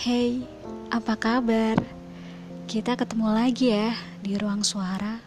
[0.00, 0.40] Hey,
[0.88, 1.76] apa kabar?
[2.64, 3.92] Kita ketemu lagi ya
[4.24, 5.20] di ruang suara.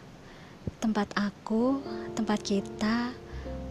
[0.82, 1.78] Tempat aku,
[2.18, 3.14] tempat kita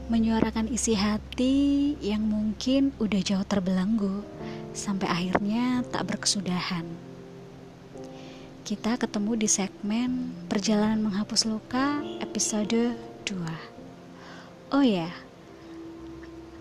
[0.07, 4.23] menyuarakan isi hati yang mungkin udah jauh terbelenggu
[4.71, 6.87] sampai akhirnya tak berkesudahan.
[8.63, 12.95] Kita ketemu di segmen Perjalanan Menghapus Luka episode
[13.27, 14.71] 2.
[14.71, 15.11] Oh ya,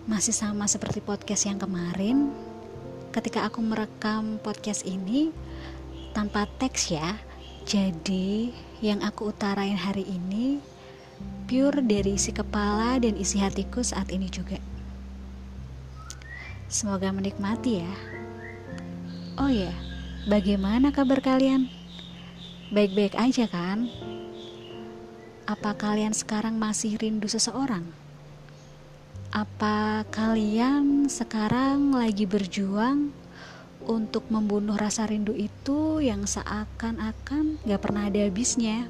[0.03, 2.27] masih sama seperti podcast yang kemarin,
[3.13, 5.29] ketika aku merekam podcast ini
[6.17, 7.21] tanpa teks ya.
[7.63, 8.49] Jadi,
[8.81, 10.57] yang aku utarain hari ini
[11.45, 14.57] pure dari isi kepala dan isi hatiku saat ini juga.
[16.67, 17.93] Semoga menikmati ya.
[19.37, 19.71] Oh ya,
[20.25, 21.69] bagaimana kabar kalian?
[22.73, 23.87] Baik-baik aja kan?
[25.45, 28.02] Apa kalian sekarang masih rindu seseorang?
[29.33, 33.09] Apa kalian sekarang lagi berjuang
[33.81, 38.85] untuk membunuh rasa rindu itu yang seakan-akan gak pernah ada habisnya?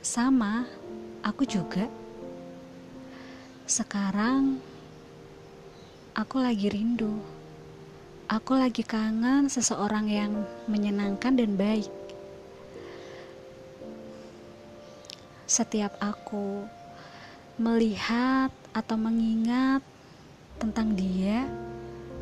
[0.00, 0.64] Sama,
[1.20, 1.92] aku juga.
[3.68, 4.64] Sekarang,
[6.16, 7.20] aku lagi rindu.
[8.32, 10.32] Aku lagi kangen seseorang yang
[10.72, 12.03] menyenangkan dan baik.
[15.54, 16.66] Setiap aku
[17.62, 19.86] melihat atau mengingat
[20.58, 21.46] tentang dia,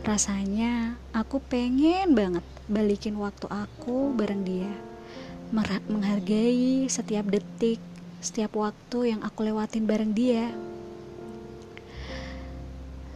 [0.05, 4.69] rasanya aku pengen banget balikin waktu aku bareng dia.
[5.89, 7.81] Menghargai setiap detik,
[8.21, 10.53] setiap waktu yang aku lewatin bareng dia.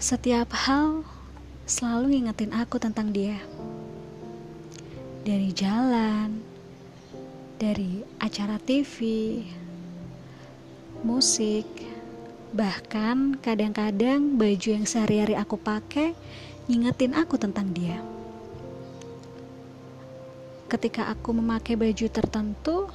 [0.00, 1.04] Setiap hal
[1.68, 3.36] selalu ngingetin aku tentang dia.
[5.28, 6.40] Dari jalan,
[7.60, 8.96] dari acara TV,
[11.06, 11.62] musik,
[12.50, 16.18] bahkan kadang-kadang baju yang sehari-hari aku pakai
[16.66, 18.02] ngingetin aku tentang dia.
[20.66, 22.90] Ketika aku memakai baju tertentu,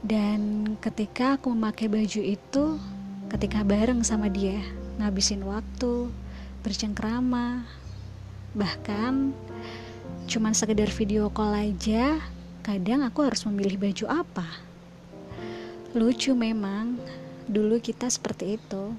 [0.00, 2.64] dan ketika aku memakai baju itu,
[3.28, 4.56] ketika bareng sama dia,
[4.96, 6.08] ngabisin waktu,
[6.64, 7.68] bercengkrama,
[8.56, 9.36] bahkan
[10.24, 12.16] cuman sekedar video call aja,
[12.64, 14.73] kadang aku harus memilih baju apa
[15.94, 16.98] Lucu memang,
[17.46, 18.98] dulu kita seperti itu.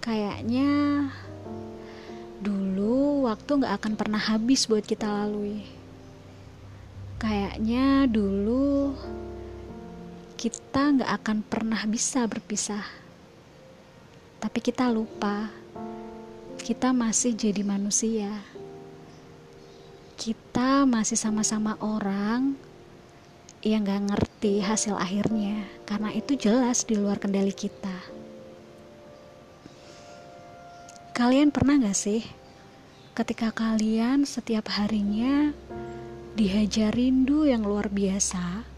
[0.00, 0.72] Kayaknya
[2.40, 5.68] dulu waktu gak akan pernah habis buat kita lalui.
[7.20, 8.96] Kayaknya dulu
[10.40, 12.88] kita gak akan pernah bisa berpisah.
[14.40, 15.52] Tapi kita lupa,
[16.56, 18.32] kita masih jadi manusia.
[20.16, 22.65] Kita masih sama-sama orang
[23.64, 27.96] yang gak ngerti hasil akhirnya karena itu jelas di luar kendali kita.
[31.16, 32.20] Kalian pernah gak sih
[33.16, 35.56] ketika kalian setiap harinya
[36.36, 38.68] dihajar rindu yang luar biasa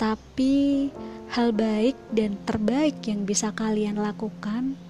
[0.00, 0.88] tapi
[1.36, 4.80] hal baik dan terbaik yang bisa kalian lakukan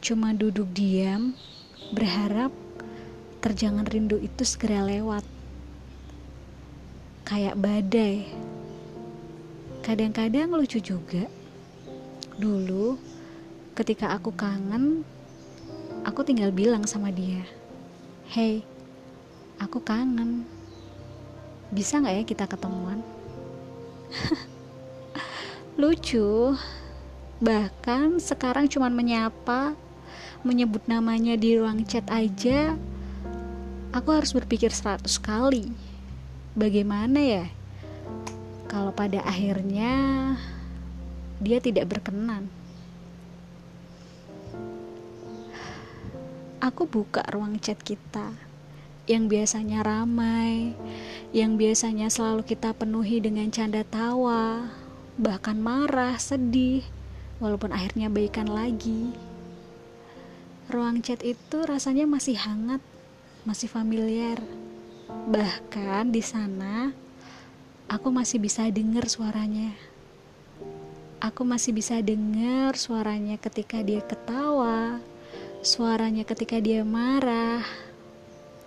[0.00, 1.36] cuma duduk diam
[1.92, 2.48] berharap
[3.44, 5.20] terjangan rindu itu segera lewat?
[7.28, 8.24] Kayak badai
[9.84, 11.28] Kadang-kadang lucu juga.
[12.40, 12.96] Dulu,
[13.76, 15.04] ketika aku kangen,
[16.08, 17.44] aku tinggal bilang sama dia,
[18.32, 18.64] "Hey,
[19.60, 20.48] aku kangen.
[21.68, 23.04] Bisa nggak ya kita ketemuan?"
[25.80, 26.56] lucu.
[27.44, 29.76] Bahkan sekarang cuman menyapa,
[30.40, 32.72] menyebut namanya di ruang chat aja,
[33.92, 35.68] aku harus berpikir seratus kali.
[36.56, 37.44] Bagaimana ya
[38.70, 39.92] kalau pada akhirnya
[41.42, 42.48] dia tidak berkenan.
[46.64, 48.32] Aku buka ruang chat kita
[49.04, 50.72] yang biasanya ramai,
[51.36, 54.72] yang biasanya selalu kita penuhi dengan canda tawa,
[55.20, 56.80] bahkan marah, sedih,
[57.36, 59.12] walaupun akhirnya baikan lagi.
[60.72, 62.80] Ruang chat itu rasanya masih hangat,
[63.44, 64.40] masih familiar.
[65.28, 67.03] Bahkan di sana
[67.88, 69.72] aku masih bisa dengar suaranya.
[71.20, 75.00] Aku masih bisa dengar suaranya ketika dia ketawa,
[75.64, 77.64] suaranya ketika dia marah,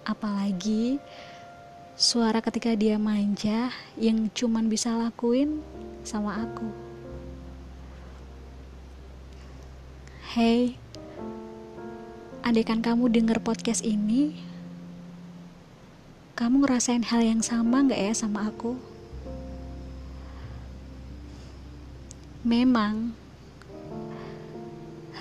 [0.02, 0.98] apalagi
[1.94, 5.62] suara ketika dia manja yang cuman bisa lakuin
[6.02, 6.70] sama aku.
[10.34, 10.78] Hey,
[12.42, 14.38] andaikan kamu denger podcast ini,
[16.38, 18.97] kamu ngerasain hal yang sama gak ya sama aku?
[22.48, 23.12] Memang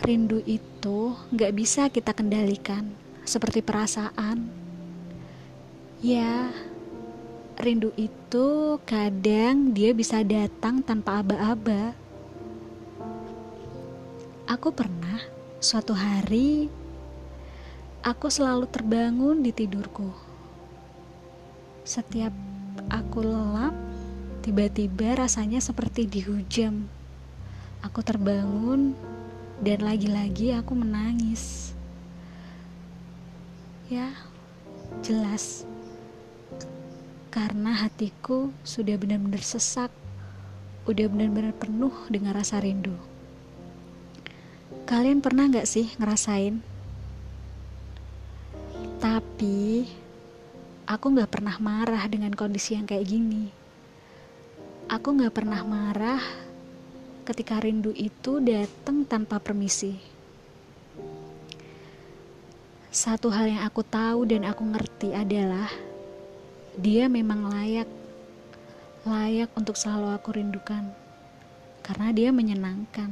[0.06, 2.86] rindu itu gak bisa kita kendalikan
[3.26, 4.46] seperti perasaan.
[5.98, 6.54] Ya,
[7.58, 11.98] rindu itu kadang dia bisa datang tanpa aba-aba.
[14.46, 15.18] Aku pernah
[15.58, 16.70] suatu hari
[18.06, 20.14] aku selalu terbangun di tidurku.
[21.82, 22.30] Setiap
[22.86, 23.74] aku lelap,
[24.46, 26.86] tiba-tiba rasanya seperti dihujam.
[27.86, 28.98] Aku terbangun
[29.62, 31.70] dan lagi-lagi aku menangis.
[33.86, 34.10] Ya,
[35.06, 35.62] jelas.
[37.30, 39.94] Karena hatiku sudah benar-benar sesak,
[40.90, 42.98] udah benar-benar penuh dengan rasa rindu.
[44.90, 46.58] Kalian pernah gak sih ngerasain?
[48.98, 49.86] Tapi
[50.90, 53.46] aku gak pernah marah dengan kondisi yang kayak gini.
[54.90, 56.45] Aku gak pernah marah
[57.26, 59.98] ketika rindu itu datang tanpa permisi.
[62.94, 65.68] Satu hal yang aku tahu dan aku ngerti adalah
[66.78, 67.90] dia memang layak,
[69.02, 70.94] layak untuk selalu aku rindukan
[71.82, 73.10] karena dia menyenangkan.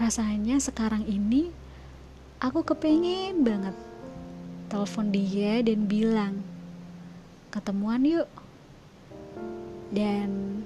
[0.00, 1.52] Rasanya sekarang ini
[2.42, 3.76] aku kepengen banget
[4.66, 6.40] telepon dia dan bilang,
[7.54, 8.41] ketemuan yuk.
[9.92, 10.64] Dan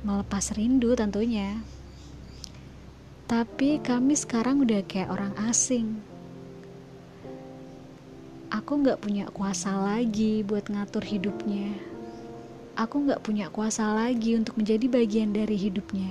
[0.00, 1.60] melepas rindu tentunya.
[3.28, 6.00] Tapi kami sekarang udah kayak orang asing.
[8.50, 11.70] Aku gak punya kuasa lagi buat ngatur hidupnya.
[12.74, 16.10] Aku gak punya kuasa lagi untuk menjadi bagian dari hidupnya.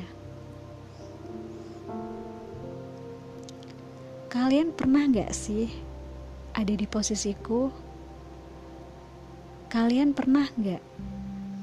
[4.30, 5.68] Kalian pernah gak sih
[6.56, 7.74] ada di posisiku?
[9.68, 10.80] Kalian pernah gak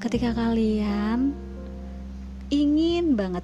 [0.07, 1.35] ketika kalian
[2.47, 3.43] ingin banget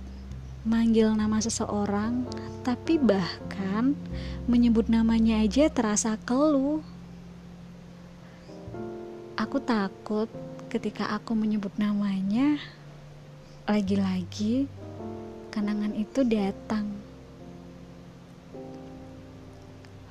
[0.64, 2.24] manggil nama seseorang,
[2.64, 4.00] tapi bahkan
[4.48, 6.80] menyebut namanya aja terasa keluh?
[9.36, 10.32] Aku takut
[10.72, 12.56] ketika aku menyebut namanya,
[13.68, 14.72] lagi-lagi
[15.52, 16.88] kenangan itu datang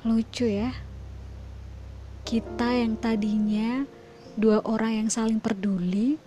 [0.05, 0.77] Lucu ya.
[2.29, 3.89] Kita yang tadinya
[4.37, 6.21] dua orang yang saling peduli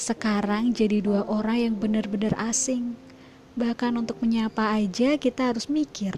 [0.00, 2.96] sekarang jadi dua orang yang benar-benar asing.
[3.52, 6.16] Bahkan untuk menyapa aja kita harus mikir.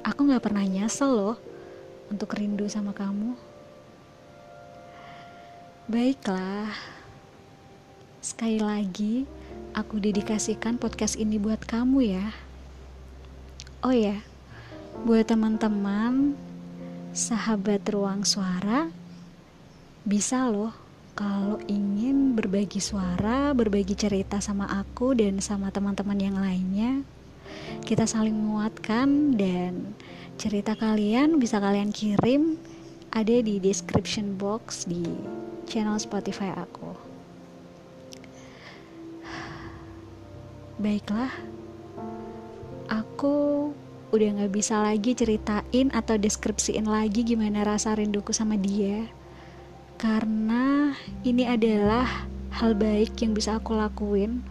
[0.00, 1.36] Aku gak pernah nyesel loh
[2.08, 3.36] untuk rindu sama kamu.
[5.92, 6.72] Baiklah,
[8.24, 9.28] sekali lagi
[9.76, 12.32] aku dedikasikan podcast ini buat kamu ya.
[13.84, 14.24] Oh ya,
[15.04, 16.32] buat teman-teman,
[17.12, 19.01] sahabat ruang suara,
[20.02, 20.74] bisa loh
[21.12, 27.04] kalau ingin berbagi suara, berbagi cerita sama aku dan sama teman-teman yang lainnya.
[27.84, 29.92] Kita saling menguatkan dan
[30.40, 32.56] cerita kalian bisa kalian kirim
[33.12, 35.04] ada di description box di
[35.68, 36.96] channel Spotify aku.
[40.80, 41.30] Baiklah,
[42.88, 43.70] aku
[44.10, 49.21] udah gak bisa lagi ceritain atau deskripsiin lagi gimana rasa rinduku sama dia.
[50.02, 50.90] Karena
[51.22, 52.26] ini adalah
[52.58, 54.42] hal baik yang bisa aku lakuin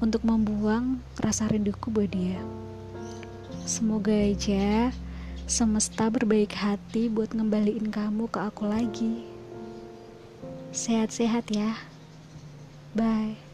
[0.00, 2.40] untuk membuang rasa rinduku buat dia.
[3.68, 4.88] Semoga aja
[5.44, 9.28] semesta berbaik hati buat ngembaliin kamu ke aku lagi.
[10.72, 11.76] Sehat-sehat ya.
[12.96, 13.45] Bye.